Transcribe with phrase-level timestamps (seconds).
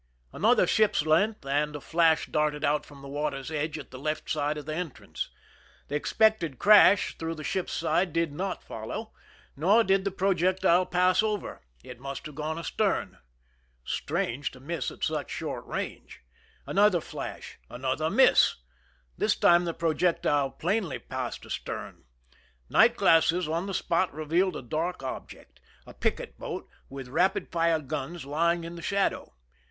[0.33, 4.27] Another ship's length, and a flash darted out from the water's edge at the left
[4.31, 5.29] side of the entrance.
[5.89, 9.13] The expected crash through the ship's side did not follow,
[9.55, 13.19] nor did the projectile pass over; it must have gone astern.
[13.85, 16.23] Strange to miss at such short range!
[16.65, 18.55] Another flash— another miss!
[19.19, 22.05] This time the projectile plainly passed astern.
[22.71, 27.79] Night glasses on the spot revealed a dark object— a picket boat with rapid fire
[27.79, 29.35] guns lying in the shadow.